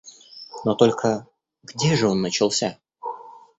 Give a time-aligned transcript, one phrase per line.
[0.65, 1.27] Но только
[1.63, 2.79] где же он начался?